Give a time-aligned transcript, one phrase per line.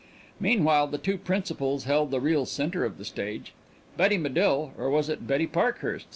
[0.39, 3.53] Meanwhile the two principals held the real centre of the stage.
[3.97, 6.07] Betty Medill or was it Betty Parkhurst?